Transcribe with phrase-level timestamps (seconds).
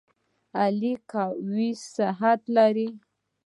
[0.61, 2.89] علي قوي صحت لري.